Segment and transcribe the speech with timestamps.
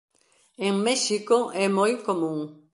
[0.67, 2.39] En México é moi común.